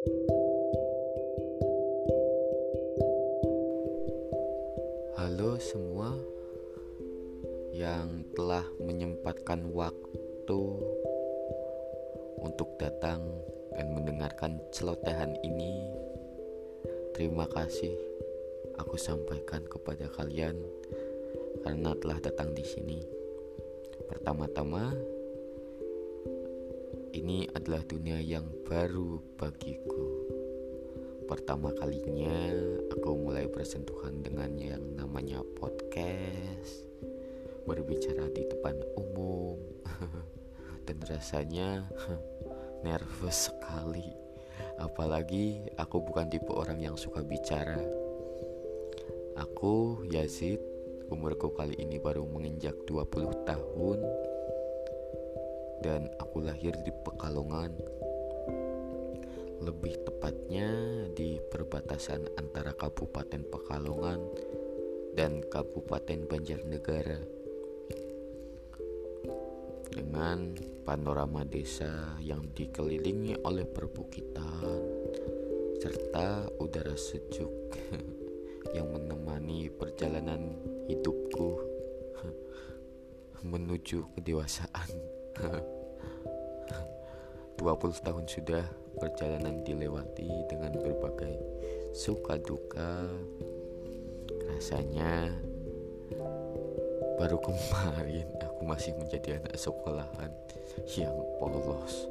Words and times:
Halo 0.00 0.16
semua 5.60 6.16
yang 7.76 8.24
telah 8.32 8.64
menyempatkan 8.80 9.68
waktu 9.76 10.60
untuk 12.40 12.80
datang 12.80 13.28
dan 13.76 13.92
mendengarkan 13.92 14.56
celotehan 14.72 15.36
ini. 15.44 15.84
Terima 17.12 17.44
kasih 17.44 17.92
aku 18.80 18.96
sampaikan 18.96 19.68
kepada 19.68 20.08
kalian 20.16 20.64
karena 21.60 21.92
telah 22.00 22.16
datang 22.24 22.56
di 22.56 22.64
sini. 22.64 23.04
Pertama-tama, 24.08 24.96
ini 27.10 27.50
adalah 27.58 27.82
dunia 27.82 28.22
yang 28.22 28.46
baru 28.66 29.18
bagiku. 29.34 30.30
Pertama 31.26 31.74
kalinya 31.74 32.54
aku 32.90 33.10
mulai 33.14 33.46
bersentuhan 33.50 34.22
dengan 34.22 34.54
yang 34.58 34.82
namanya 34.94 35.42
podcast, 35.58 36.86
berbicara 37.66 38.30
di 38.30 38.46
depan 38.46 38.78
umum, 38.98 39.58
dan 40.86 40.98
rasanya 41.06 41.86
nervous 42.86 43.50
sekali. 43.50 44.10
Apalagi 44.78 45.66
aku 45.78 46.02
bukan 46.02 46.30
tipe 46.30 46.50
orang 46.54 46.78
yang 46.78 46.94
suka 46.94 47.26
bicara. 47.26 47.82
Aku 49.38 50.06
Yazid, 50.06 50.62
umurku 51.10 51.50
kali 51.58 51.74
ini 51.78 51.98
baru 51.98 52.22
menginjak 52.26 52.74
20 52.86 53.46
tahun 53.46 53.98
dan 55.80 56.12
aku 56.20 56.44
lahir 56.44 56.76
di 56.84 56.92
Pekalongan. 56.92 57.72
Lebih 59.60 60.08
tepatnya 60.08 60.68
di 61.12 61.36
perbatasan 61.36 62.32
antara 62.40 62.72
Kabupaten 62.72 63.44
Pekalongan 63.44 64.20
dan 65.16 65.44
Kabupaten 65.44 66.24
Banjarnegara. 66.28 67.20
Dengan 69.90 70.54
panorama 70.86 71.42
desa 71.44 72.16
yang 72.22 72.46
dikelilingi 72.54 73.42
oleh 73.42 73.66
perbukitan 73.66 74.80
serta 75.80 76.46
udara 76.62 76.94
sejuk 76.94 77.50
yang 78.76 78.86
menemani 78.92 79.66
perjalanan 79.72 80.56
hidupku 80.86 81.58
menuju 83.50 84.14
kedewasaan 84.14 85.19
20 87.58 88.06
tahun 88.06 88.24
sudah 88.24 88.64
perjalanan 88.96 89.60
dilewati 89.64 90.28
dengan 90.48 90.72
berbagai 90.76 91.36
suka 91.92 92.38
duka 92.40 93.08
rasanya 94.48 95.34
baru 97.20 97.36
kemarin 97.40 98.28
aku 98.40 98.62
masih 98.64 98.96
menjadi 98.96 99.40
anak 99.40 99.56
sekolahan 99.60 100.32
yang 100.96 101.12
polos 101.36 102.08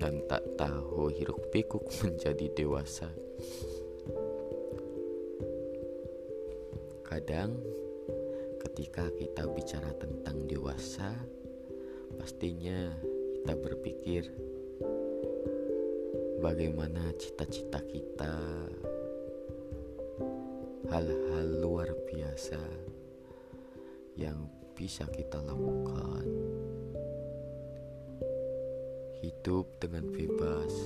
dan 0.00 0.24
tak 0.24 0.40
tahu 0.56 1.12
hiruk 1.12 1.52
pikuk 1.52 1.84
menjadi 2.00 2.48
dewasa. 2.56 3.12
Kadang 7.04 7.58
ketika 8.64 9.10
kita 9.12 9.44
bicara 9.50 9.92
tentang 9.98 10.46
dewasa 10.46 11.10
pastinya 12.20 12.92
kita 13.40 13.56
berpikir 13.56 14.28
bagaimana 16.44 17.16
cita-cita 17.16 17.80
kita, 17.88 18.36
hal-hal 20.92 21.48
luar 21.64 21.88
biasa 22.04 22.60
yang 24.20 24.52
bisa 24.76 25.08
kita 25.08 25.40
lakukan. 25.40 26.28
Hidup 29.24 29.80
dengan 29.80 30.04
bebas, 30.12 30.76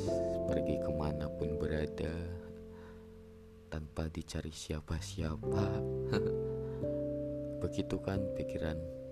pergi 0.46 0.78
ke 0.86 0.90
mana 0.94 1.26
pun 1.34 1.58
berada, 1.58 2.14
tanpa 3.74 4.06
dicari 4.06 4.54
siapa-siapa. 4.54 5.66
Begitu 7.66 7.98
kan 7.98 8.22
pikiran 8.38 9.03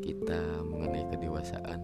kita 0.00 0.64
mengenai 0.64 1.04
kedewasaan, 1.12 1.80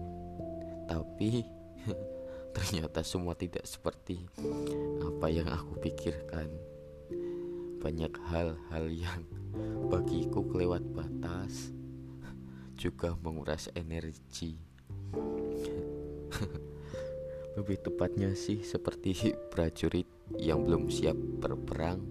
tapi 0.89 1.45
Ternyata 2.57 3.05
semua 3.05 3.37
tidak 3.37 3.69
seperti 3.69 4.17
apa 5.05 5.29
yang 5.29 5.45
aku 5.45 5.77
pikirkan. 5.77 6.49
Banyak 7.77 8.17
hal-hal 8.33 8.85
yang 8.89 9.21
bagiku 9.93 10.41
kelewat 10.41 10.81
batas 10.89 11.69
juga 12.73 13.13
menguras 13.21 13.69
energi. 13.77 14.57
Lebih 17.61 17.77
tepatnya 17.85 18.33
sih 18.33 18.65
seperti 18.65 19.37
prajurit 19.53 20.09
yang 20.41 20.65
belum 20.65 20.89
siap 20.89 21.17
berperang 21.17 22.01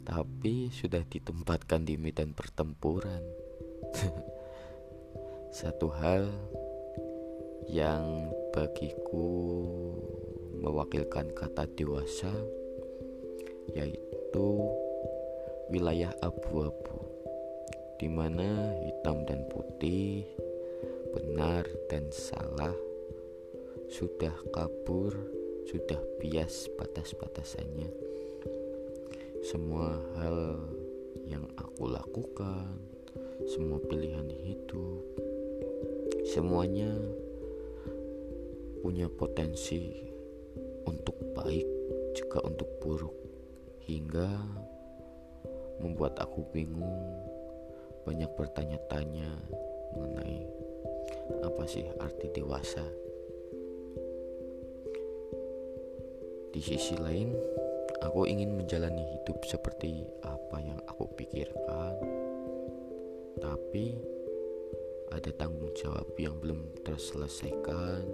tapi 0.00 0.72
sudah 0.72 1.04
ditempatkan 1.04 1.84
di 1.84 2.00
medan 2.00 2.32
pertempuran. 2.32 3.20
Satu 5.50 5.90
hal 5.90 6.30
yang 7.66 8.30
bagiku 8.54 9.66
mewakilkan 10.54 11.34
kata 11.34 11.66
dewasa 11.74 12.30
yaitu 13.74 14.46
wilayah 15.74 16.14
abu-abu 16.22 17.02
di 17.98 18.06
mana 18.06 18.78
hitam 18.78 19.26
dan 19.26 19.42
putih 19.50 20.22
benar 21.10 21.66
dan 21.90 22.06
salah 22.14 22.74
sudah 23.90 24.34
kabur 24.54 25.18
sudah 25.66 25.98
bias 26.22 26.70
batas-batasannya. 26.78 27.90
Semua 29.42 29.98
hal 30.14 30.62
yang 31.26 31.42
aku 31.58 31.90
lakukan 31.90 33.00
semua 33.48 33.80
pilihan 33.82 34.28
hidup 34.30 35.29
semuanya 36.30 36.86
punya 38.86 39.10
potensi 39.10 39.98
untuk 40.86 41.18
baik 41.34 41.66
juga 42.14 42.38
untuk 42.46 42.70
buruk. 42.78 43.16
Hingga 43.90 44.30
membuat 45.82 46.22
aku 46.22 46.46
bingung 46.54 47.26
banyak 48.06 48.30
bertanya-tanya 48.38 49.26
mengenai 49.98 50.46
apa 51.42 51.66
sih 51.66 51.90
arti 51.98 52.30
dewasa. 52.30 52.86
Di 56.54 56.62
sisi 56.62 56.94
lain 56.94 57.34
aku 58.06 58.30
ingin 58.30 58.54
menjalani 58.54 59.02
hidup 59.18 59.42
seperti 59.50 60.06
apa 60.22 60.62
yang 60.62 60.78
aku 60.86 61.10
pikirkan. 61.18 61.98
Tapi 63.42 64.19
ada 65.10 65.30
tanggung 65.34 65.74
jawab 65.74 66.06
yang 66.18 66.38
belum 66.38 66.62
terselesaikan 66.86 68.06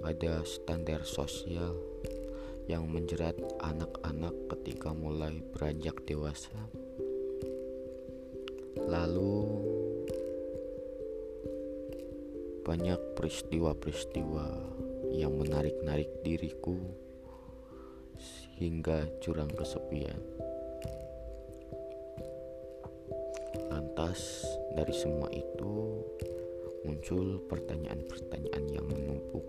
ada 0.00 0.40
standar 0.48 1.04
sosial 1.04 1.76
yang 2.64 2.88
menjerat 2.88 3.36
anak-anak 3.60 4.32
ketika 4.56 4.94
mulai 4.96 5.44
beranjak 5.52 6.00
dewasa. 6.08 6.54
Lalu 8.80 9.36
banyak 12.64 13.00
peristiwa-peristiwa 13.18 14.46
yang 15.12 15.36
menarik-narik 15.36 16.22
diriku 16.22 16.78
hingga 18.56 19.10
jurang 19.20 19.50
kesepian. 19.52 20.39
Lantas 23.90 24.46
dari 24.70 24.94
semua 24.94 25.26
itu 25.34 25.98
muncul 26.86 27.42
pertanyaan-pertanyaan 27.50 28.64
yang 28.70 28.86
menumpuk. 28.86 29.42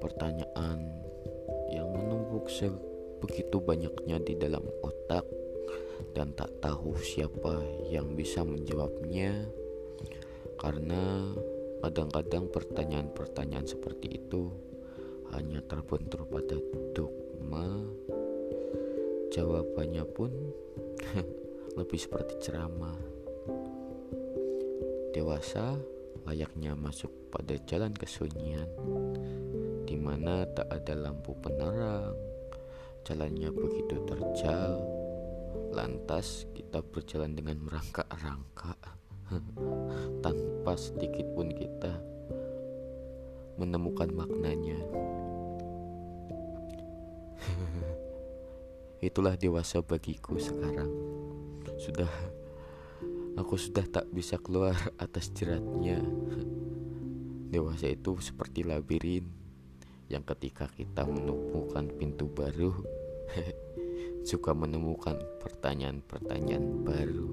Pertanyaan 0.00 0.80
yang 1.68 1.92
menumpuk 1.92 2.48
sebegitu 2.48 3.60
banyaknya 3.60 4.16
di 4.24 4.32
dalam 4.40 4.64
otak 4.80 5.28
dan 6.16 6.32
tak 6.32 6.56
tahu 6.64 6.96
siapa 6.96 7.60
yang 7.92 8.16
bisa 8.16 8.48
menjawabnya 8.48 9.44
karena 10.56 11.36
kadang-kadang 11.84 12.48
pertanyaan-pertanyaan 12.48 13.68
seperti 13.68 14.24
itu 14.24 14.48
hanya 15.36 15.60
terbentur 15.68 16.24
pada 16.24 16.56
dogma 16.96 17.84
jawabannya 19.34 20.06
pun 20.14 20.30
lebih 21.78 21.98
seperti 21.98 22.38
ceramah 22.38 22.94
dewasa 25.10 25.74
layaknya 26.22 26.78
masuk 26.78 27.10
pada 27.34 27.58
jalan 27.66 27.90
kesunyian 27.90 28.70
di 29.84 29.98
mana 30.00 30.42
tak 30.48 30.66
ada 30.72 30.96
lampu 30.96 31.36
penerang. 31.38 32.16
Jalannya 33.04 33.52
begitu 33.52 34.00
terjal. 34.08 34.80
Lantas 35.70 36.48
kita 36.56 36.80
berjalan 36.80 37.36
dengan 37.36 37.60
merangkak-rangkak 37.62 38.80
tanpa 40.24 40.72
sedikit 40.74 41.26
pun 41.36 41.52
kita 41.52 41.94
menemukan 43.60 44.08
maknanya. 44.10 44.80
Itulah 49.04 49.36
dewasa 49.36 49.84
bagiku 49.84 50.40
sekarang. 50.40 50.88
Sudah 51.76 52.08
aku 53.36 53.60
sudah 53.60 53.84
tak 53.84 54.08
bisa 54.08 54.40
keluar 54.40 54.72
atas 54.96 55.28
jeratnya. 55.28 56.00
Dewasa 57.52 57.92
itu 57.92 58.16
seperti 58.24 58.64
labirin 58.64 59.28
yang 60.08 60.24
ketika 60.24 60.72
kita 60.72 61.04
menemukan 61.04 61.92
pintu 62.00 62.32
baru 62.32 62.72
suka 64.30 64.56
menemukan 64.56 65.20
pertanyaan-pertanyaan 65.44 66.66
baru. 66.80 67.28